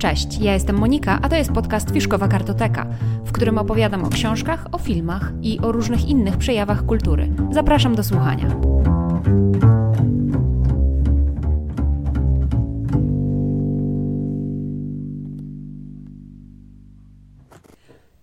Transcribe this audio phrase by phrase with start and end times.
[0.00, 2.86] Cześć, ja jestem Monika, a to jest podcast Fiszkowa Kartoteka,
[3.24, 7.28] w którym opowiadam o książkach, o filmach i o różnych innych przejawach kultury.
[7.50, 8.46] Zapraszam do słuchania.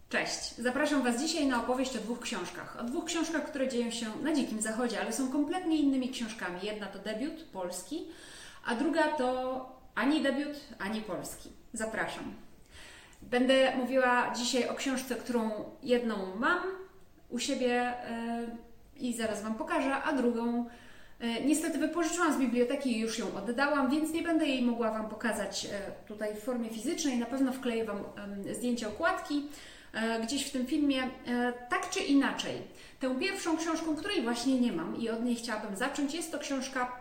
[0.09, 2.77] Cześć, zapraszam Was dzisiaj na opowieść o dwóch książkach.
[2.81, 6.59] O dwóch książkach, które dzieją się na Dzikim Zachodzie, ale są kompletnie innymi książkami.
[6.63, 8.05] Jedna to debiut polski,
[8.65, 9.65] a druga to
[9.95, 11.56] ani debiut, ani polski.
[11.73, 12.33] Zapraszam.
[13.21, 15.51] Będę mówiła dzisiaj o książce, którą
[15.83, 16.59] jedną mam
[17.29, 17.93] u siebie
[18.97, 20.65] yy, i zaraz Wam pokażę, a drugą
[21.19, 25.09] yy, niestety wypożyczyłam z biblioteki i już ją oddałam, więc nie będę jej mogła Wam
[25.09, 25.69] pokazać yy,
[26.07, 27.17] tutaj w formie fizycznej.
[27.17, 28.03] Na pewno wkleję Wam
[28.53, 29.49] zdjęcie okładki
[30.23, 31.09] gdzieś w tym filmie,
[31.69, 32.61] tak czy inaczej.
[32.99, 36.91] Tę pierwszą książką, której właśnie nie mam i od niej chciałabym zacząć, jest to książka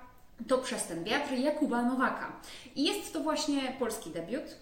[0.49, 2.33] to przez ten wiatr Jakuba Nowaka.
[2.75, 4.57] I jest to właśnie polski debiut.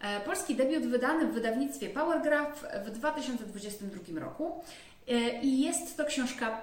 [0.00, 4.60] E, polski debiut wydany w wydawnictwie Powergraph w 2022 roku.
[5.08, 6.60] E, I jest to książka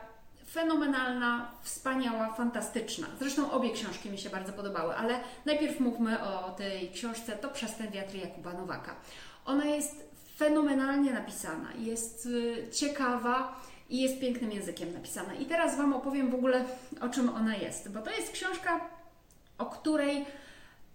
[0.50, 3.08] fenomenalna, wspaniała, fantastyczna.
[3.20, 7.76] Zresztą obie książki mi się bardzo podobały, ale najpierw mówmy o tej książce To przez
[7.76, 8.96] ten wiatr Jakuba Nowaka.
[9.46, 15.34] Ona jest fenomenalnie napisana, jest y, ciekawa, i jest pięknym językiem napisana.
[15.34, 16.66] I teraz Wam opowiem w ogóle,
[17.02, 18.90] o czym ona jest, bo to jest książka,
[19.58, 20.26] o której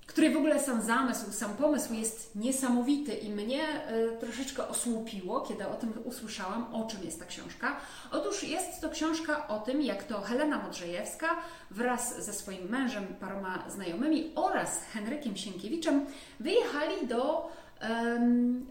[0.08, 5.68] której w ogóle sam zamysł, sam pomysł jest niesamowity i mnie y, troszeczkę osłupiło, kiedy
[5.68, 7.76] o tym usłyszałam, o czym jest ta książka.
[8.10, 11.36] Otóż jest to książka o tym, jak to Helena Modrzejewska
[11.70, 16.06] wraz ze swoim mężem, paroma znajomymi oraz Henrykiem Sienkiewiczem
[16.40, 17.50] wyjechali do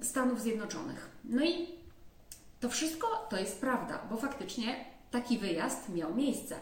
[0.02, 1.10] y, Stanów Zjednoczonych.
[1.24, 1.68] No i
[2.60, 6.56] to wszystko to jest prawda, bo faktycznie taki wyjazd miał miejsce.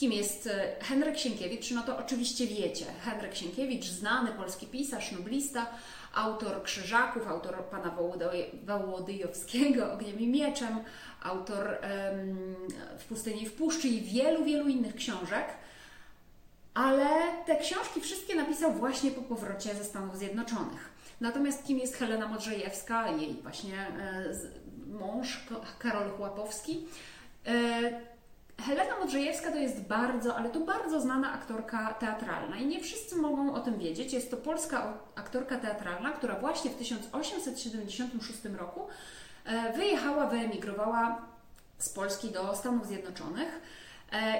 [0.00, 1.70] Kim jest e, Henryk Sienkiewicz?
[1.70, 2.84] No to oczywiście wiecie.
[3.04, 5.66] Henryk Sienkiewicz, znany polski pisarz, noblista,
[6.14, 7.96] autor Krzyżaków, autor pana
[8.66, 10.78] Wołodyjowskiego, Ogniem i Mieczem,
[11.22, 12.56] autor um,
[12.98, 15.44] W pustyni i w puszczy i wielu, wielu innych książek.
[16.74, 17.08] Ale
[17.46, 20.90] te książki wszystkie napisał właśnie po powrocie ze Stanów Zjednoczonych.
[21.20, 24.24] Natomiast kim jest Helena Modrzejewska, jej właśnie e,
[24.86, 25.46] mąż
[25.78, 26.86] Karol Chłapowski.
[28.66, 33.54] Helena Modrzejewska to jest bardzo, ale to bardzo znana aktorka teatralna i nie wszyscy mogą
[33.54, 34.12] o tym wiedzieć.
[34.12, 38.86] Jest to polska aktorka teatralna, która właśnie w 1876 roku
[39.44, 41.22] e, wyjechała, wyemigrowała
[41.78, 43.60] z Polski do Stanów Zjednoczonych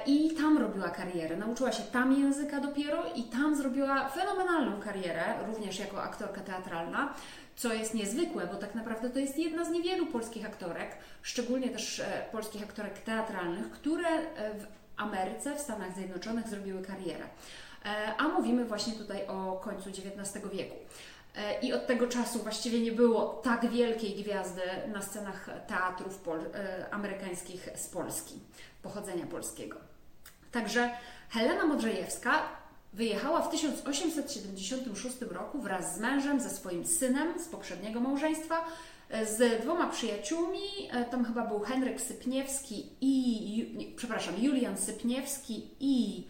[0.07, 1.37] i tam robiła karierę.
[1.37, 7.15] Nauczyła się tam języka dopiero i tam zrobiła fenomenalną karierę, również jako aktorka teatralna
[7.61, 12.01] co jest niezwykłe, bo tak naprawdę to jest jedna z niewielu polskich aktorek, szczególnie też
[12.01, 14.67] e, polskich aktorek teatralnych, które e, w
[14.97, 17.25] Ameryce, w Stanach Zjednoczonych zrobiły karierę.
[17.85, 20.77] E, a mówimy właśnie tutaj o końcu XIX wieku.
[21.63, 26.21] I od tego czasu właściwie nie było tak wielkiej gwiazdy na scenach teatrów
[26.91, 28.39] amerykańskich z Polski,
[28.83, 29.77] pochodzenia polskiego.
[30.53, 30.91] Także
[31.31, 32.61] Helena Modrzejewska
[32.93, 38.65] Wyjechała w 1876 roku wraz z mężem, ze swoim synem z poprzedniego małżeństwa,
[39.11, 40.61] e, z dwoma przyjaciółmi.
[40.91, 46.27] E, tam chyba był Henryk Sypniewski i, przepraszam, Julian Sypniewski i,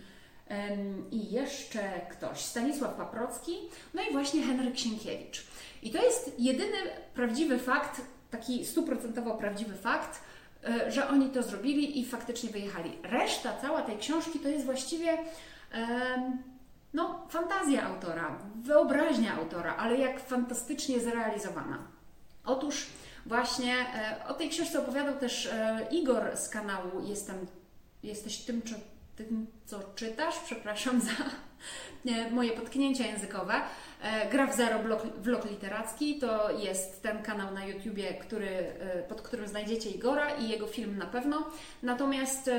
[1.11, 3.53] i jeszcze ktoś, Stanisław Paprocki,
[3.95, 5.47] no i właśnie Henryk Sienkiewicz.
[5.83, 6.77] I to jest jedyny
[7.15, 8.01] prawdziwy fakt,
[8.31, 10.21] taki stuprocentowo prawdziwy fakt,
[10.65, 12.93] e, że oni to zrobili i faktycznie wyjechali.
[13.03, 15.19] Reszta, cała tej książki to jest właściwie
[16.95, 21.79] no, fantazja autora, wyobraźnia autora, ale jak fantastycznie zrealizowana.
[22.45, 22.87] Otóż
[23.27, 27.47] właśnie e, o tej książce opowiadał też e, Igor z kanału Jestem,
[28.03, 28.75] Jesteś tym, czy,
[29.25, 30.39] tym co czytasz.
[30.45, 31.11] Przepraszam za
[32.31, 33.55] moje potknięcia językowe.
[34.03, 38.49] E, gra w Zero blog, vlog literacki to jest ten kanał na YouTubie, który,
[39.09, 41.51] pod którym znajdziecie Igora i jego film na pewno.
[41.83, 42.51] Natomiast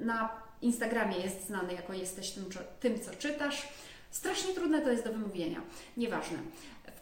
[0.00, 0.28] na
[0.62, 2.44] Instagramie jest znany jako jesteś tym,
[2.80, 3.68] tym, co czytasz.
[4.10, 5.60] Strasznie trudne to jest do wymówienia.
[5.96, 6.38] Nieważne.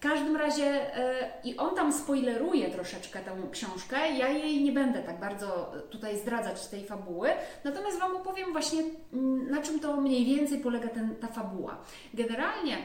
[0.02, 3.96] Każdym razie yy, i on tam spoileruje troszeczkę tę książkę.
[4.10, 7.28] Ja jej nie będę tak bardzo tutaj zdradzać tej fabuły,
[7.64, 8.82] natomiast Wam opowiem właśnie
[9.12, 11.76] mm, na czym to mniej więcej polega ten, ta fabuła.
[12.14, 12.76] Generalnie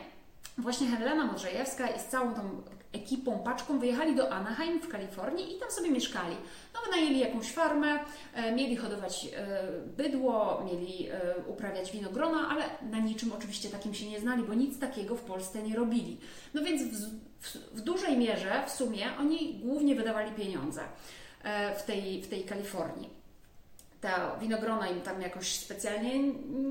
[0.57, 2.61] właśnie Helena Modrzejewska i z całą tą
[2.91, 6.35] ekipą, paczką wyjechali do Anaheim w Kalifornii i tam sobie mieszkali.
[6.73, 7.99] No, wynajęli jakąś farmę,
[8.33, 9.61] e, mieli hodować e,
[9.97, 14.79] bydło, mieli e, uprawiać winogrona, ale na niczym oczywiście takim się nie znali, bo nic
[14.79, 16.17] takiego w Polsce nie robili.
[16.53, 20.81] No więc w, w, w dużej mierze, w sumie, oni głównie wydawali pieniądze
[21.77, 23.09] w tej, w tej Kalifornii.
[24.01, 26.19] ta winogrona im tam jakoś specjalnie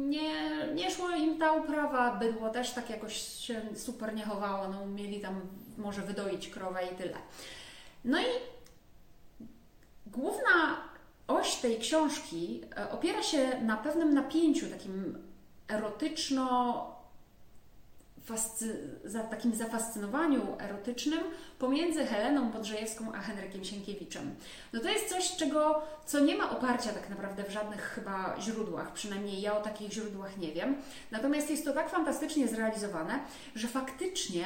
[0.08, 0.32] nie,
[0.74, 5.20] nie szło im ta uprawa, bydło też tak jakoś się super nie chowało, no mieli
[5.20, 5.40] tam
[5.76, 7.18] może wydoić krowę i tyle.
[8.04, 8.24] No i
[10.06, 10.80] główna
[11.28, 15.18] oś tej książki e, opiera się na pewnym napięciu takim
[15.68, 16.96] erotyczno
[19.04, 21.20] za takim zafascynowaniu erotycznym
[21.58, 24.34] pomiędzy Heleną Podrzejewską a Henrykiem Sienkiewiczem.
[24.72, 28.92] No to jest coś, czego, co nie ma oparcia tak naprawdę w żadnych chyba źródłach,
[28.92, 30.76] przynajmniej ja o takich źródłach nie wiem.
[31.10, 33.20] Natomiast jest to tak fantastycznie zrealizowane,
[33.54, 34.44] że faktycznie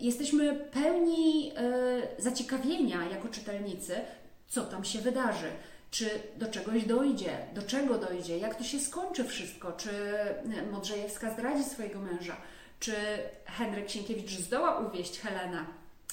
[0.00, 3.94] jesteśmy pełni e, zaciekawienia jako czytelnicy,
[4.48, 5.50] co tam się wydarzy
[5.90, 9.90] czy do czegoś dojdzie, do czego dojdzie, jak to się skończy wszystko, czy
[10.72, 12.36] Modrzejewska zdradzi swojego męża,
[12.80, 12.94] czy
[13.44, 15.64] Henryk Sienkiewicz zdoła uwieść Helenę.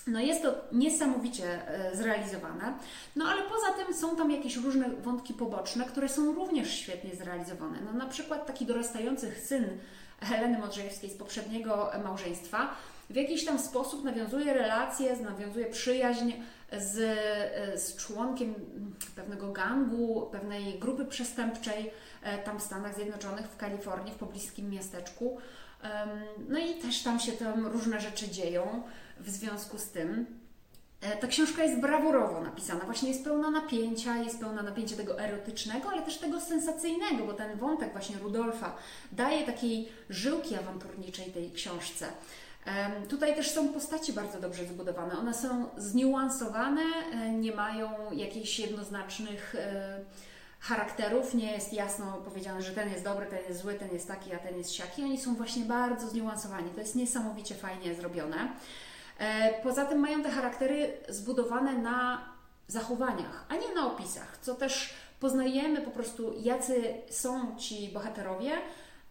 [0.07, 2.73] No jest to niesamowicie e, zrealizowane,
[3.15, 7.77] no ale poza tym są tam jakieś różne wątki poboczne, które są również świetnie zrealizowane.
[7.85, 9.65] No na przykład taki dorastający syn
[10.21, 12.75] Heleny Modrzejewskiej z poprzedniego małżeństwa
[13.09, 16.31] w jakiś tam sposób nawiązuje relacje, nawiązuje przyjaźń
[16.71, 16.95] z,
[17.81, 18.55] z członkiem
[19.15, 21.91] pewnego gangu, pewnej grupy przestępczej
[22.23, 25.37] e, tam w Stanach Zjednoczonych, w Kalifornii, w pobliskim miasteczku.
[26.49, 28.83] No i też tam się tam różne rzeczy dzieją
[29.19, 30.25] w związku z tym.
[31.01, 35.89] E, ta książka jest brawurowo napisana, właśnie jest pełna napięcia, jest pełna napięcia tego erotycznego,
[35.89, 38.75] ale też tego sensacyjnego, bo ten wątek właśnie Rudolfa
[39.11, 42.07] daje takiej żyłki awanturniczej tej książce.
[43.09, 45.19] Tutaj też są postaci bardzo dobrze zbudowane.
[45.19, 49.99] One są zniuansowane, e, nie mają jakichś jednoznacznych e,
[50.59, 54.33] charakterów, nie jest jasno powiedziane, że ten jest dobry, ten jest zły, ten jest taki,
[54.33, 55.03] a ten jest siaki.
[55.03, 56.69] Oni są właśnie bardzo zniuansowani.
[56.69, 58.37] To jest niesamowicie fajnie zrobione.
[59.19, 62.29] E, poza tym mają te charaktery zbudowane na
[62.67, 68.51] zachowaniach, a nie na opisach, co też poznajemy po prostu, jacy są ci bohaterowie,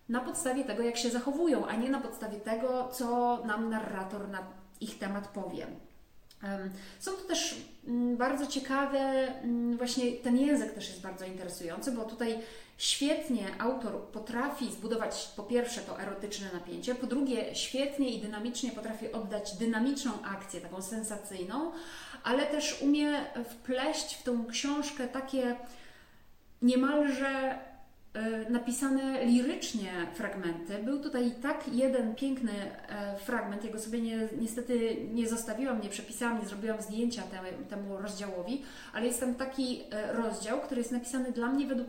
[0.08, 4.38] na podstawie tego, jak się zachowują, a nie na podstawie tego, co nam narrator na
[4.81, 5.67] ich temat powie.
[6.99, 7.56] Są to też
[7.87, 12.38] mm, bardzo ciekawe, mm, właśnie ten język też jest bardzo interesujący, bo tutaj
[12.79, 19.12] świetnie autor potrafi zbudować po pierwsze to erotyczne napięcie, po drugie świetnie i dynamicznie potrafi
[19.12, 21.73] oddać dynamiczną akcję, taką sensacyjną,
[22.25, 25.56] ale też umie wpleść w tą książkę takie
[26.62, 27.59] niemalże
[28.51, 30.79] napisane lirycznie fragmenty.
[30.79, 32.53] Był tutaj tak jeden piękny
[32.89, 37.97] e, fragment, jego sobie nie, niestety nie zostawiłam, nie przepisałam, nie zrobiłam zdjęcia temu, temu
[37.97, 38.63] rozdziałowi,
[38.95, 41.89] ale jest tam taki e, rozdział, który jest napisany dla mnie według,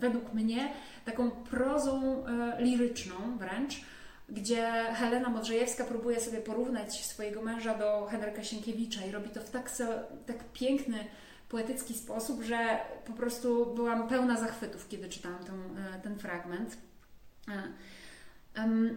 [0.00, 0.68] według mnie
[1.04, 2.24] taką prozą
[2.58, 3.80] liryczną wręcz,
[4.28, 9.50] gdzie Helena Modrzejewska próbuje sobie porównać swojego męża do Henryka Sienkiewicza i robi to w
[9.50, 9.70] tak,
[10.26, 10.98] tak piękny,
[11.48, 16.76] poetycki sposób, że po prostu byłam pełna zachwytów, kiedy czytałam ten, ten fragment.
[17.48, 17.62] E,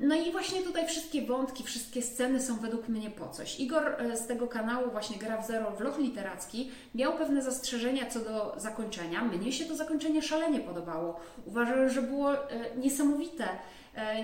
[0.01, 3.59] no i właśnie tutaj wszystkie wątki, wszystkie sceny są według mnie po coś.
[3.59, 8.19] Igor e, z tego kanału właśnie Gra w Zero Vlog Literacki miał pewne zastrzeżenia co
[8.19, 9.23] do zakończenia.
[9.23, 11.19] Mnie się to zakończenie szalenie podobało.
[11.45, 13.47] Uważam, że było e, niesamowite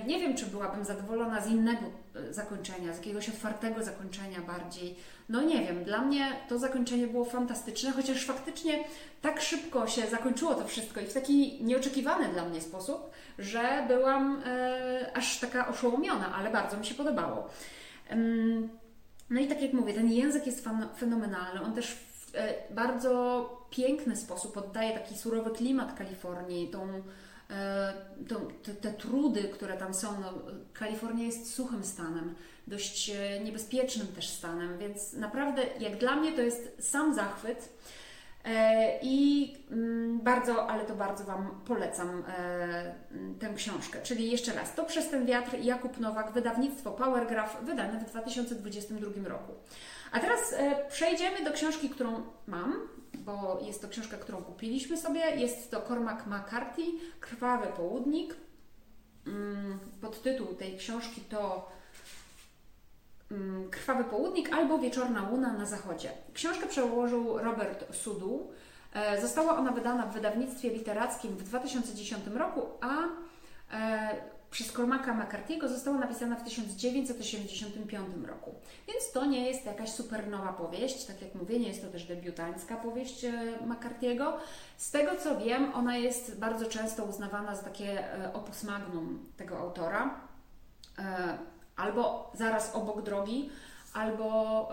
[0.07, 1.81] nie wiem, czy byłabym zadowolona z innego
[2.15, 4.95] e, zakończenia, z jakiegoś otwartego zakończenia bardziej.
[5.29, 8.83] No nie wiem, dla mnie to zakończenie było fantastyczne, chociaż faktycznie
[9.21, 13.09] tak szybko się zakończyło to wszystko i w taki nieoczekiwany dla mnie sposób,
[13.39, 17.49] że byłam e, aż taka oszołomiona, ale bardzo mi się podobało.
[19.29, 21.61] No i tak jak mówię, ten język jest fenomenalny.
[21.61, 27.01] On też w e, bardzo piękny sposób oddaje taki surowy klimat Kalifornii, tą E,
[28.27, 30.33] to, te, te, trudy, które tam są, no,
[30.73, 32.35] Kalifornia jest suchym stanem,
[32.67, 37.69] dość e, niebezpiecznym też stanem, więc naprawdę jak dla mnie to jest sam zachwyt.
[38.45, 42.23] E, I mm, bardzo, ale to bardzo Wam polecam
[43.39, 43.99] tę książkę.
[44.03, 49.53] Czyli jeszcze raz, to przez ten wiatr Jakub Nowak, wydawnictwo Powergraph, wydane w 2022 roku.
[50.11, 50.55] A teraz
[50.89, 52.73] przejdziemy do książki, którą mam,
[53.25, 55.19] bo jest to książka, którą kupiliśmy sobie.
[55.19, 56.81] Jest to Cormac McCarthy,
[57.19, 58.35] Krwawy Południk.
[59.27, 61.71] Mm, podtytuł tej książki to
[63.31, 66.11] mm, Krwawy Południk albo Wieczorna Łuna na Zachodzie.
[66.33, 68.51] Książkę przełożył Robert Sudu.
[68.93, 73.03] E, została ona wydana w wydawnictwie literackim w 2010 roku, a
[73.71, 78.55] e, przez Cormaca McCarthy'ego została napisana w 1985 roku.
[78.87, 82.05] Więc to nie jest jakaś super nowa powieść, tak jak mówię, nie jest to też
[82.05, 83.31] debiutancka powieść e,
[83.67, 84.33] McCarthy'ego.
[84.77, 89.57] Z tego co wiem, ona jest bardzo często uznawana za takie e, opus magnum tego
[89.57, 90.21] autora,
[90.99, 91.37] e,
[91.75, 93.49] albo zaraz obok drogi,
[93.93, 94.69] albo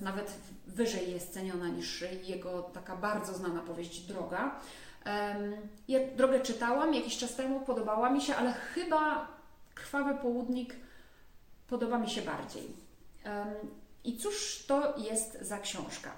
[0.00, 0.32] nawet
[0.74, 4.60] wyżej jest ceniona niż jego taka bardzo znana powieść Droga.
[5.88, 9.28] Ja drogę czytałam jakiś czas temu, podobała mi się, ale chyba
[9.74, 10.76] Krwawy Południk
[11.68, 12.68] podoba mi się bardziej.
[14.04, 16.10] I cóż to jest za książka?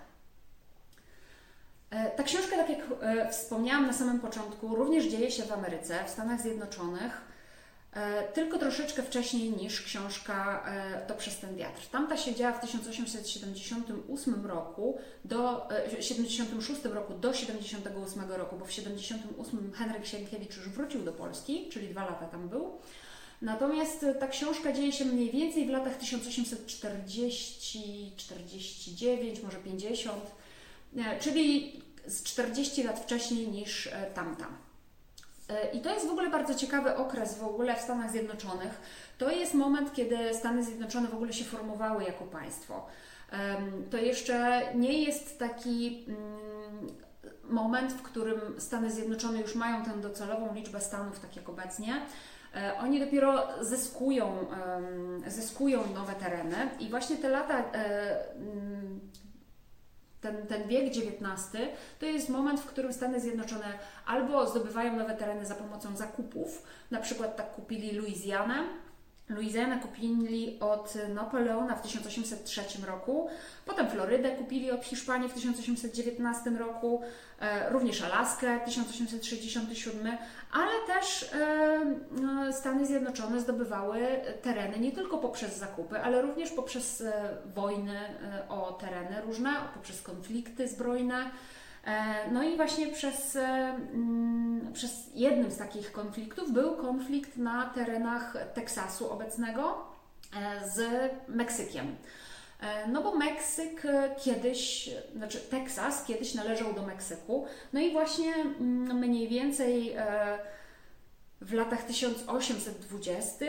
[1.90, 6.04] E, ta książka, tak jak e, wspomniałam na samym początku, również dzieje się w Ameryce,
[6.04, 7.20] w Stanach Zjednoczonych,
[8.34, 10.66] tylko troszeczkę wcześniej niż książka
[11.06, 11.86] To przez ten wiatr.
[11.90, 15.68] Tamta się działa w 1878 roku do
[16.00, 21.88] 76 roku do 78 roku, bo w 78 Henryk Sienkiewicz już wrócił do Polski, czyli
[21.88, 22.78] dwa lata tam był.
[23.42, 30.16] Natomiast ta książka dzieje się mniej więcej w latach 1840, 49, może 50,
[31.20, 31.72] czyli
[32.06, 34.46] z 40 lat wcześniej niż e, tamta.
[35.52, 38.80] E, I to jest w ogóle bardzo ciekawy okres w ogóle w Stanach Zjednoczonych.
[39.18, 42.86] To jest moment, kiedy Stany Zjednoczone w ogóle się formowały jako państwo.
[43.90, 46.86] To jeszcze nie jest taki mm,
[47.44, 52.02] moment, w którym Stany Zjednoczone już mają tę docelową liczbę stanów, tak jak obecnie.
[52.54, 54.46] E, oni dopiero zyskują,
[55.26, 57.64] zyskują nowe tereny i właśnie te lata
[60.22, 65.46] ten, ten wiek XIX to jest moment, w którym Stany Zjednoczone albo zdobywają nowe tereny
[65.46, 68.64] za pomocą zakupów, na przykład tak kupili Luizjanę,
[69.28, 73.28] Luizjanę kupili od Napoleona w 1803 roku,
[73.66, 77.02] potem Florydę kupili od Hiszpanii w 1819 roku,
[77.40, 80.16] e, również Alaskę w 1867,
[80.52, 84.00] ale też e, no, Stany Zjednoczone zdobywały
[84.42, 88.00] tereny nie tylko poprzez zakupy, ale również poprzez e, wojny
[88.48, 91.30] o tereny różne, poprzez konflikty zbrojne.
[92.32, 99.12] No i właśnie przez, mm, przez jednym z takich konfliktów był konflikt na terenach Teksasu
[99.12, 99.86] obecnego
[100.74, 100.80] z
[101.28, 101.96] Meksykiem.
[102.88, 103.82] No bo Meksyk
[104.24, 107.46] kiedyś, znaczy Teksas kiedyś należał do Meksyku.
[107.72, 109.96] No i właśnie mm, mniej więcej
[111.40, 113.46] w latach 1820,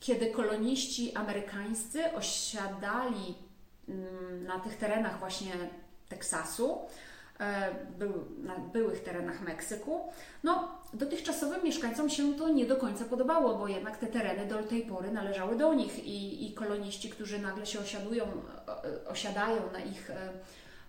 [0.00, 3.34] kiedy koloniści amerykańscy osiadali
[3.88, 5.52] mm, na tych terenach właśnie
[6.12, 6.78] Teksasu,
[7.40, 10.00] e, był, na byłych terenach Meksyku.
[10.44, 14.82] No, dotychczasowym mieszkańcom się to nie do końca podobało, bo jednak te tereny do tej
[14.82, 18.24] pory należały do nich i, i koloniści, którzy nagle się osiadują,
[19.08, 20.28] osiadają na ich, e,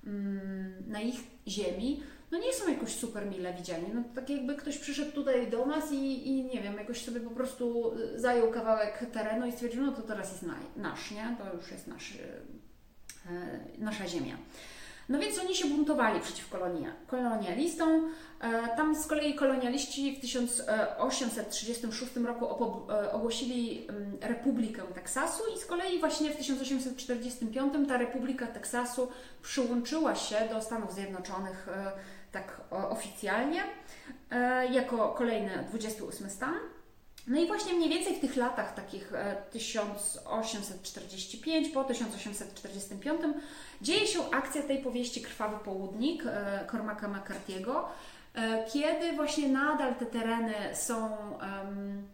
[0.08, 2.03] mm, na ich ziemi,
[2.34, 3.86] no nie są jakoś super mile widziani.
[3.94, 7.32] No tak jakby ktoś przyszedł tutaj do nas i, i nie wiem, jakoś sobie po
[7.32, 11.36] prostu zajął kawałek terenu i stwierdził, no to teraz jest na, nasz, nie?
[11.39, 12.13] To już jest nasz,
[13.30, 14.38] e, nasza ziemia.
[15.10, 16.50] No więc oni się buntowali przeciw
[17.07, 18.12] kolonialistom.
[18.39, 22.45] E, tam z kolei kolonialiści w 1836 roku
[22.91, 30.15] e, ogłosili mm, Republikę Teksasu i z kolei właśnie w 1845 ta Republika Teksasu przyłączyła
[30.15, 31.91] się do Stanów Zjednoczonych e,
[32.31, 33.63] tak oficjalnie
[34.72, 36.53] jako kolejny 28 stan.
[37.27, 39.13] No i właśnie mniej więcej w tych latach takich
[39.51, 43.22] 1845 po 1845
[43.82, 47.84] dzieje się akcja tej powieści Krwawy Południk e, Cormaca McCarthy'ego,
[48.34, 52.08] e, kiedy właśnie nadal te tereny są um,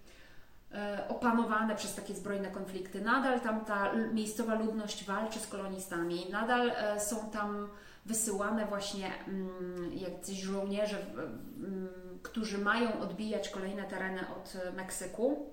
[1.09, 3.01] opanowane przez takie zbrojne konflikty.
[3.01, 7.69] Nadal tam ta miejscowa ludność walczy z kolonistami, nadal są tam
[8.05, 11.89] wysyłane właśnie um, jacyś żołnierze, um,
[12.23, 15.49] którzy mają odbijać kolejne tereny od Meksyku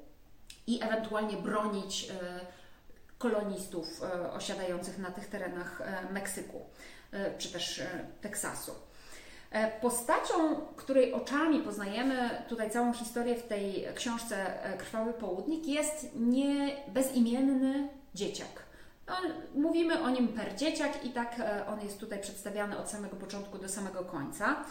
[0.66, 2.08] i ewentualnie bronić
[3.18, 6.66] kolonistów e, osiadających na tych terenach e, Meksyku
[7.12, 7.82] e, czy też
[8.20, 8.72] Teksasu.
[9.80, 14.46] Postacią, której oczami poznajemy tutaj całą historię w tej książce
[14.78, 18.62] Krwawy Południk jest nie bezimienny dzieciak.
[19.06, 19.14] No,
[19.54, 21.36] mówimy o nim per dzieciak i tak
[21.68, 24.64] on jest tutaj przedstawiany od samego początku do samego końca.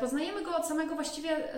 [0.00, 1.48] Poznajemy go od samego właściwie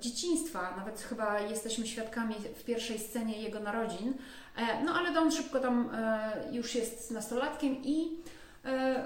[0.00, 4.14] dzieciństwa, nawet chyba jesteśmy świadkami w pierwszej scenie jego narodzin,
[4.58, 8.22] E, no ale Don szybko tam e, już jest nastolatkiem i
[8.64, 9.04] e,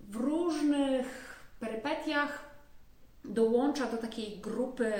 [0.00, 2.50] w różnych perypetiach
[3.24, 4.92] dołącza do takiej grupy,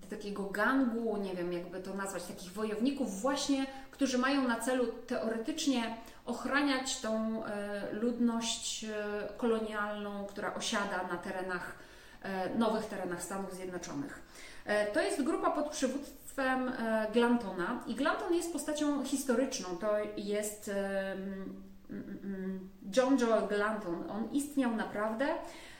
[0.00, 4.86] do takiego gangu, nie wiem jakby to nazwać, takich wojowników właśnie, którzy mają na celu
[4.86, 5.96] teoretycznie
[6.28, 7.42] ochraniać tą
[7.92, 8.86] ludność
[9.36, 11.78] kolonialną, która osiada na terenach,
[12.58, 14.22] nowych terenach Stanów Zjednoczonych.
[14.92, 17.84] To jest grupa pod przywództwem e, Glantona.
[17.86, 19.76] I Glanton jest postacią historyczną.
[19.76, 20.70] To jest
[22.96, 24.10] John Joel Glanton.
[24.10, 25.26] On istniał naprawdę.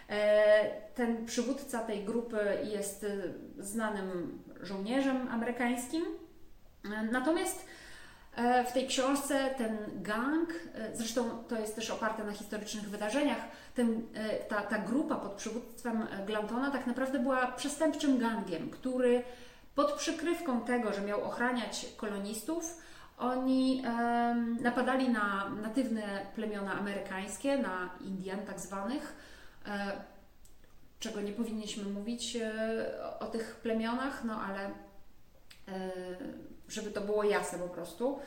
[0.09, 3.09] E, ten przywódca tej grupy jest e,
[3.63, 6.05] znanym żołnierzem amerykańskim.
[7.13, 7.68] Natomiast E,
[8.69, 13.41] w tej książce ten gang, e, zresztą to jest też oparte na historycznych wydarzeniach,
[13.75, 19.23] ten, e, ta, ta grupa pod przywództwem Glantona tak naprawdę była przestępczym gangiem, który
[19.75, 22.83] pod przykrywką tego, że miał ochraniać kolonistów,
[23.19, 23.83] oni
[24.61, 26.03] napadali na natywne
[26.35, 29.17] plemiona amerykańskie, na Indian tak zwanych,
[29.67, 29.93] e,
[31.01, 34.71] czego nie powinniśmy mówić e, o, tych plemionach, no ale e,
[36.69, 38.19] żeby to było jasne po prostu.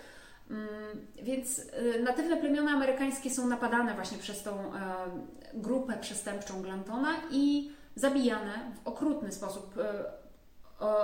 [0.50, 1.62] Mm, więc
[2.04, 4.72] natywne plemiona amerykańskie są napadane właśnie przez tą
[5.54, 9.76] grupę przestępczą Glantona i zabijane w okrutny sposób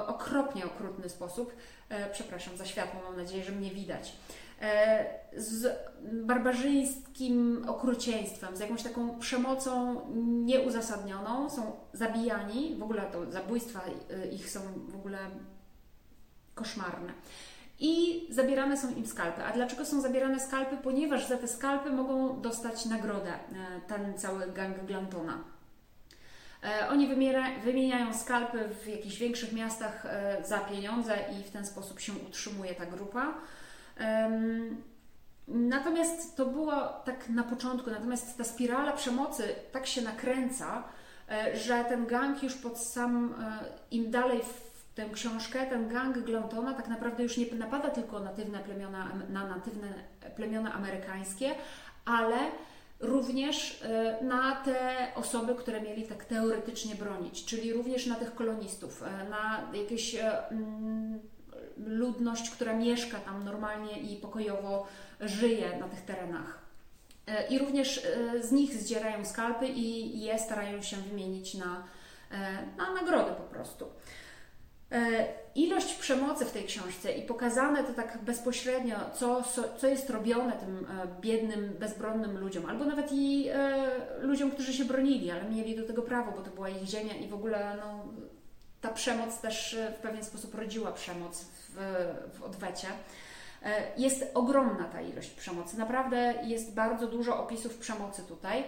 [0.07, 1.53] okropnie okrutny sposób.
[1.89, 4.13] E, przepraszam za światło, mam nadzieję, że mnie widać.
[4.61, 5.05] E,
[5.37, 5.79] z
[6.13, 10.01] barbarzyńskim okrucieństwem, z jakąś taką przemocą
[10.45, 15.17] nieuzasadnioną, są zabijani, w ogóle to zabójstwa e, ich są w ogóle
[16.57, 17.13] koszmarne.
[17.79, 19.43] I zabierane są im skalpy.
[19.43, 20.77] A dlaczego są zabierane skalpy?
[20.83, 23.33] Ponieważ za te skalpy mogą dostać nagrodę
[23.87, 25.43] ten cały gang Glantona.
[26.63, 27.15] E, oni
[27.63, 32.75] wymieniają skalpy w jakichś większych miastach e, za pieniądze i w ten sposób się utrzymuje
[32.75, 33.33] ta grupa.
[35.47, 36.71] Natomiast to było
[37.05, 40.83] tak na początku, natomiast ta spirala przemocy tak się nakręca,
[41.29, 43.35] e, że ten gang już pod sam,
[43.91, 44.66] im dalej w
[44.97, 49.93] tę książkę, ten gang Glantona tak naprawdę już nie napada tylko natywne plemiona, na natywne
[50.35, 51.55] plemiona amerykańskie,
[52.05, 52.37] ale
[52.99, 59.03] również e, na te osoby, które mieli tak teoretycznie bronić, czyli również na tych kolonistów,
[59.03, 61.19] e, na jakieś e, mm,
[61.77, 64.87] ludność, która mieszka tam normalnie i pokojowo
[65.19, 66.67] żyje na tych terenach.
[67.49, 68.07] I również
[68.41, 71.83] z nich zdzierają skalpy i je starają się wymienić na,
[72.77, 73.85] na nagrody po prostu.
[74.91, 79.43] E, ilość przemocy w tej książce i pokazane to tak bezpośrednio, co,
[79.77, 83.87] co jest robione tym e, biednym, bezbronnym ludziom, albo nawet i e,
[84.21, 87.27] ludziom, którzy się bronili, ale mieli do tego prawo, bo to była ich ziemia i
[87.27, 88.05] w ogóle no,
[88.81, 91.75] ta przemoc też w pewien sposób rodziła przemoc w,
[92.33, 92.87] w odwecie.
[93.97, 95.77] Jest ogromna ta ilość przemocy.
[95.77, 98.63] Naprawdę jest bardzo dużo opisów przemocy tutaj.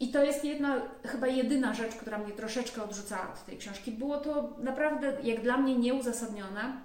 [0.00, 3.92] I to jest jedna, chyba jedyna rzecz, która mnie troszeczkę odrzucała od tej książki.
[3.92, 6.80] Było to naprawdę, jak dla mnie, nieuzasadnione.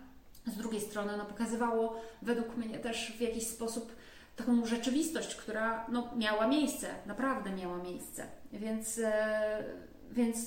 [0.45, 3.95] Z drugiej strony, no, pokazywało według mnie też w jakiś sposób
[4.35, 8.25] taką rzeczywistość, która no, miała miejsce, naprawdę miała miejsce.
[8.53, 9.63] Więc, e,
[10.11, 10.37] więc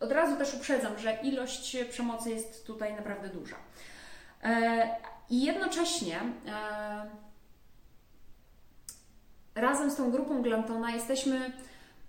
[0.00, 3.56] od razu też uprzedzam, że ilość przemocy jest tutaj naprawdę duża.
[4.42, 4.96] E,
[5.30, 7.23] I jednocześnie e,
[9.54, 11.52] razem z tą grupą Glantona jesteśmy,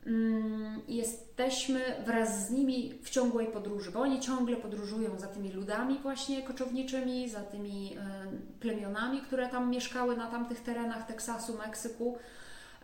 [0.05, 5.99] mm, jesteśmy wraz z nimi w ciągłej podróży, bo oni ciągle podróżują za tymi ludami
[6.01, 12.17] właśnie koczowniczymi, za tymi y, plemionami, które tam mieszkały na tamtych terenach Teksasu, Meksyku.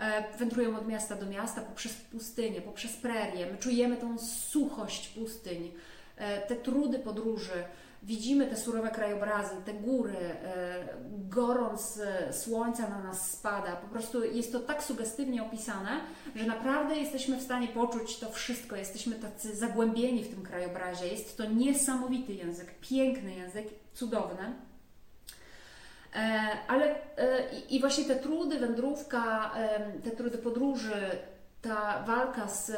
[0.02, 3.52] E, wędrują od miasta do miasta poprzez pustynię, poprzez prerię.
[3.52, 5.72] My czujemy tą suchość pustyń,
[6.18, 7.64] e, te trudy podróży
[8.04, 13.76] widzimy te surowe krajobrazy, te góry, e, gorąc e, słońca na nas spada.
[13.76, 16.02] Po prostu jest to tak sugestywnie opisane,
[16.36, 18.76] że naprawdę jesteśmy w stanie poczuć to wszystko.
[18.76, 21.08] Jesteśmy tacy zagłębieni w tym krajobrazie.
[21.08, 24.54] Jest to niesamowity język, piękny język, cudowny.
[26.16, 26.96] E, ale
[27.70, 29.52] i właśnie te trudy, wędrówka,
[30.04, 31.02] te trudy podróży,
[31.62, 32.72] ta walka z,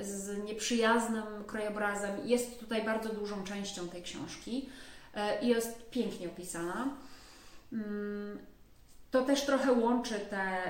[0.00, 4.68] z nieprzyjaznym krajobrazem jest tutaj bardzo dużą częścią tej książki
[5.14, 6.88] e, i jest pięknie opisana.
[7.72, 8.38] Mm,
[9.10, 10.62] to też trochę łączy te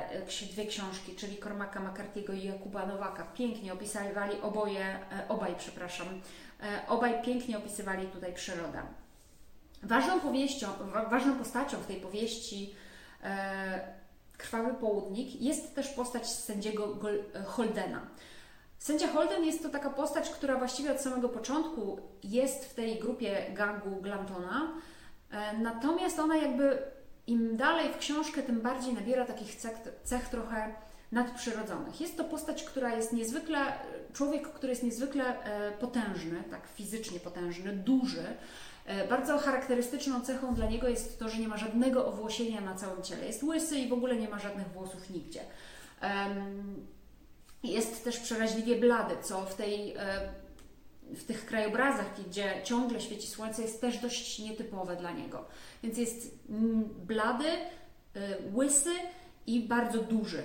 [0.52, 3.24] dwie książki, czyli Cormaca McCarthy'ego i Jakuba Nowaka.
[3.24, 6.06] Pięknie opisywali oboje, e, obaj, przepraszam,
[6.62, 8.82] e, obaj pięknie opisywali tutaj przyrodę.
[9.82, 10.66] Ważną powieścią,
[11.10, 12.74] ważną postacią w tej powieści
[14.40, 16.98] Krwawy Południk jest też postać sędziego
[17.46, 18.06] Holdena.
[18.78, 23.46] Sędzia Holden jest to taka postać, która właściwie od samego początku jest w tej grupie
[23.54, 24.72] gangu Glantona,
[25.30, 26.78] e, natomiast ona jakby
[27.26, 30.74] im dalej w książkę, tym bardziej nabiera takich cech, cech trochę
[31.12, 32.00] nadprzyrodzonych.
[32.00, 33.58] Jest to postać, która jest niezwykle,
[34.12, 38.24] człowiek, który jest niezwykle e, potężny, tak fizycznie potężny, duży,
[39.08, 43.26] bardzo charakterystyczną cechą dla niego jest to, że nie ma żadnego owłosienia na całym ciele.
[43.26, 45.40] Jest łysy i w ogóle nie ma żadnych włosów nigdzie.
[47.62, 50.32] Jest też przeraźliwie blady, co w, tej, e,
[51.14, 55.44] w tych krajobrazach, gdzie ciągle świeci słońce, jest też dość nietypowe dla niego.
[55.82, 57.58] Więc jest mm, blady, e,
[58.54, 58.90] łysy
[59.46, 60.42] i bardzo duży.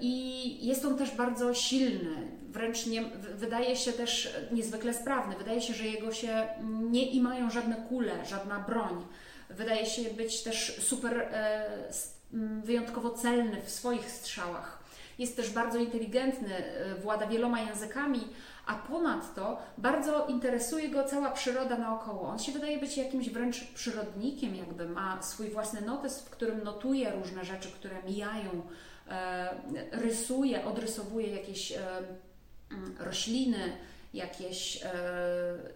[0.00, 5.36] I jest on też bardzo silny, wręcz nie, wydaje się też niezwykle sprawny.
[5.36, 6.48] Wydaje się, że jego się
[6.90, 9.06] nie imają żadne kule, żadna broń.
[9.50, 11.28] Wydaje się być też super
[12.64, 14.78] wyjątkowo celny w swoich strzałach.
[15.18, 16.62] Jest też bardzo inteligentny,
[17.02, 18.20] włada wieloma językami,
[18.66, 22.28] a ponadto bardzo interesuje go cała przyroda naokoło.
[22.28, 27.10] On się wydaje być jakimś wręcz przyrodnikiem, jakby ma swój własny notes, w którym notuje
[27.10, 28.62] różne rzeczy, które mijają, e,
[29.92, 31.78] rysuje, odrysowuje jakieś e,
[32.70, 33.72] mm, rośliny,
[34.14, 34.88] jakieś e,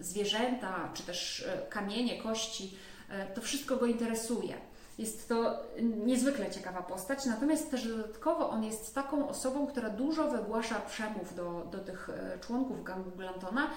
[0.00, 2.74] zwierzęta, czy też e, kamienie, kości.
[3.08, 4.54] E, to wszystko go interesuje.
[4.98, 5.62] Jest to
[6.04, 11.68] niezwykle ciekawa postać, natomiast też dodatkowo on jest taką osobą, która dużo wygłasza przemów do,
[11.72, 13.70] do tych e, członków gangu Glantona.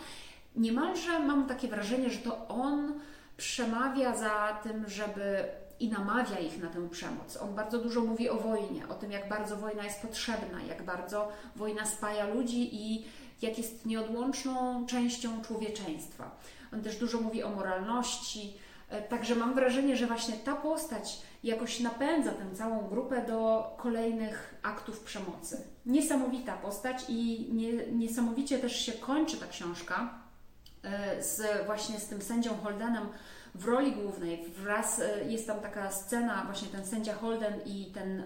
[0.55, 2.99] Niemalże mam takie wrażenie, że to on
[3.37, 5.45] przemawia za tym, żeby
[5.84, 7.38] i namawia ich na tę przemoc.
[7.38, 11.32] On bardzo dużo mówi o wojnie, o tym, jak bardzo wojna jest potrzebna, jak bardzo
[11.56, 13.06] wojna spaja ludzi i
[13.41, 16.32] jak jest nieodłączną częścią człowieczeństwa.
[16.74, 18.54] On też dużo mówi o moralności,
[18.93, 24.56] E, także mam wrażenie, że właśnie ta postać jakoś napędza tę całą grupę do kolejnych
[24.63, 25.63] aktów przemocy.
[25.86, 30.13] Niesamowita postać i nie, niesamowicie też się kończy ta książka
[30.84, 33.08] e, z właśnie z tym sędzią Holdenem
[33.55, 34.45] w roli głównej.
[34.57, 38.23] Wraz e, jest tam taka scena, właśnie ten sędzia Holden i ten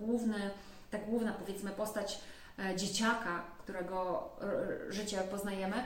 [0.00, 0.50] główny,
[0.90, 2.20] ta główna powiedzmy postać
[2.76, 4.28] dzieciaka, którego
[4.90, 5.84] życie poznajemy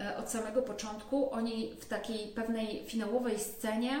[0.00, 1.32] E, od samego początku.
[1.32, 4.00] Oni w takiej pewnej finałowej scenie, e,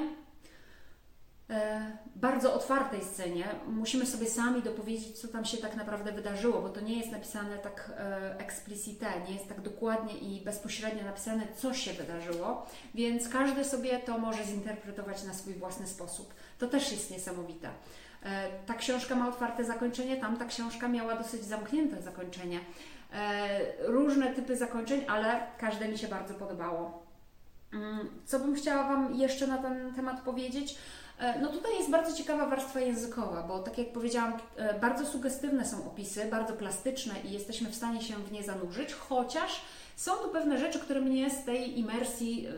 [2.16, 6.80] bardzo otwartej scenie, musimy sobie sami dopowiedzieć, co tam się tak naprawdę wydarzyło, bo to
[6.80, 11.92] nie jest napisane tak e, explicite, nie jest tak dokładnie i bezpośrednio napisane, co się
[11.92, 16.34] wydarzyło, więc każdy sobie to może zinterpretować na swój własny sposób.
[16.58, 17.68] To też jest niesamowite.
[18.66, 22.60] Ta książka ma otwarte zakończenie, tam ta książka miała dosyć zamknięte zakończenie.
[23.12, 27.06] E, różne typy zakończeń, ale każde mi się bardzo podobało.
[27.72, 30.78] Mm, co bym chciała Wam jeszcze na ten temat powiedzieć?
[31.18, 35.66] E, no tutaj jest bardzo ciekawa warstwa językowa, bo tak jak powiedziałam, e, bardzo sugestywne
[35.66, 39.60] są opisy, bardzo plastyczne i jesteśmy w stanie się w nie zanurzyć, chociaż
[39.96, 42.48] są tu pewne rzeczy, które mnie z tej imersji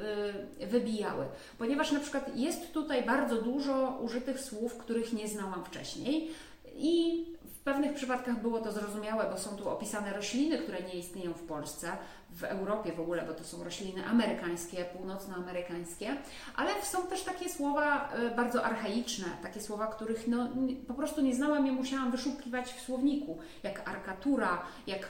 [0.70, 1.26] wybijały,
[1.58, 6.30] ponieważ na przykład jest tutaj bardzo dużo użytych słów, których nie znałam wcześniej
[6.76, 7.24] i
[7.68, 11.92] pewnych przypadkach było to zrozumiałe, bo są tu opisane rośliny, które nie istnieją w Polsce,
[12.30, 16.16] w Europie w ogóle, bo to są rośliny amerykańskie, północnoamerykańskie,
[16.56, 20.48] ale są też takie słowa e, bardzo archaiczne, takie słowa, których no,
[20.88, 25.08] po prostu nie znałam i musiałam wyszukiwać w słowniku, jak arkatura, jak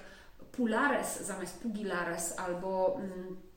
[0.52, 2.96] pulares zamiast pugilares albo.
[2.96, 3.47] Mm,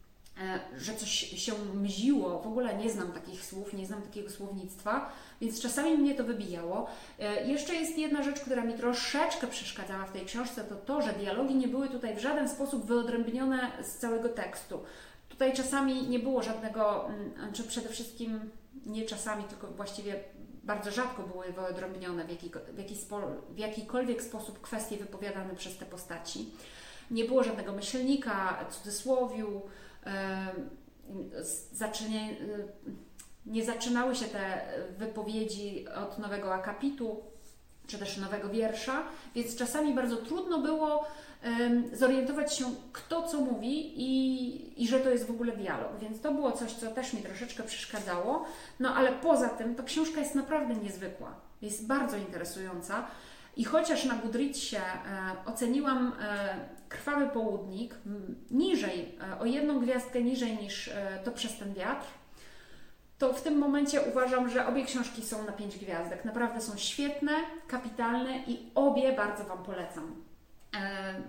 [0.78, 2.42] że coś się mziło.
[2.42, 6.88] W ogóle nie znam takich słów, nie znam takiego słownictwa, więc czasami mnie to wybijało.
[7.20, 11.14] E, jeszcze jest jedna rzecz, która mi troszeczkę przeszkadzała w tej książce, to to, że
[11.14, 14.80] dialogi nie były tutaj w żaden sposób wyodrębnione z całego tekstu.
[15.30, 18.50] Tutaj czasami nie było żadnego, mm, czy przede wszystkim
[18.86, 20.24] nie czasami, tylko właściwie
[20.64, 26.50] bardzo rzadko były wyodrębnione w, w, w jakikolwiek sposób kwestie wypowiadane przez te postaci.
[27.12, 29.62] Nie było żadnego myślnika, cudzysłowiu,
[31.72, 32.36] zaczynie,
[33.46, 34.62] nie zaczynały się te
[34.98, 37.24] wypowiedzi od nowego akapitu,
[37.88, 39.04] czy też nowego wiersza,
[39.36, 41.08] więc czasami bardzo trudno było
[41.94, 46.00] zorientować się, kto co mówi i, i że to jest w ogóle dialog.
[46.00, 48.46] Więc to było coś, co też mi troszeczkę przeszkadzało.
[48.80, 51.36] No ale poza tym ta książka jest naprawdę niezwykła.
[51.62, 53.08] Jest bardzo interesująca.
[53.58, 54.82] I chociaż na Goodreadsie e,
[55.46, 56.56] oceniłam e,
[56.92, 57.96] Krwawy Południk
[58.52, 60.90] niżej, e, o jedną gwiazdkę niżej niż
[61.24, 62.08] To przez ten wiatr,
[63.18, 66.26] to w tym momencie uważam, że obie książki są na pięć gwiazdek.
[66.26, 67.32] Naprawdę są świetne,
[67.68, 70.24] kapitalne i obie bardzo Wam polecam.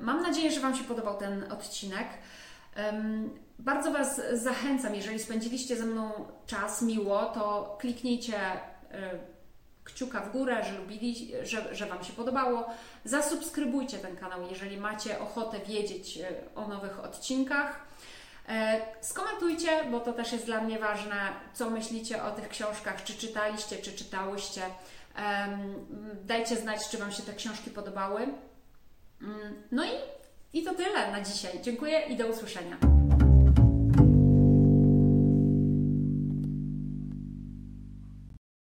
[0.00, 2.06] Mam nadzieję, że Wam się podobał ten odcinek.
[3.58, 6.10] Bardzo Was zachęcam, jeżeli spędziliście ze mną
[6.46, 8.40] czas miło, to kliknijcie
[9.84, 12.66] kciuka w górę, że lubili, że, że Wam się podobało.
[13.04, 17.86] Zasubskrybujcie ten kanał, jeżeli macie ochotę wiedzieć e, o nowych odcinkach.
[18.48, 23.14] E, skomentujcie, bo to też jest dla mnie ważne, co myślicie o tych książkach, czy
[23.14, 24.62] czytaliście, czy czytałyście.
[26.24, 28.22] Dajcie znać, czy Wam się te książki podobały.
[29.22, 29.90] Mm, no i,
[30.52, 31.62] i to tyle na dzisiaj.
[31.62, 32.76] Dziękuję i do usłyszenia.